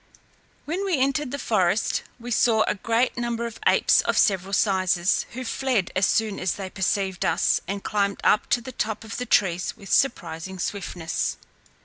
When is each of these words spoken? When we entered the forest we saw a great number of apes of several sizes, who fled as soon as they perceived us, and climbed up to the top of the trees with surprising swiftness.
When 0.65 0.83
we 0.83 0.97
entered 0.97 1.29
the 1.29 1.37
forest 1.37 2.01
we 2.19 2.31
saw 2.31 2.63
a 2.63 2.73
great 2.73 3.17
number 3.19 3.45
of 3.45 3.59
apes 3.67 4.01
of 4.01 4.17
several 4.17 4.51
sizes, 4.51 5.27
who 5.33 5.43
fled 5.45 5.91
as 5.95 6.07
soon 6.07 6.39
as 6.39 6.53
they 6.55 6.71
perceived 6.71 7.23
us, 7.23 7.61
and 7.67 7.83
climbed 7.83 8.19
up 8.23 8.49
to 8.49 8.61
the 8.61 8.71
top 8.71 9.03
of 9.03 9.17
the 9.17 9.27
trees 9.27 9.77
with 9.77 9.93
surprising 9.93 10.57
swiftness. 10.57 11.37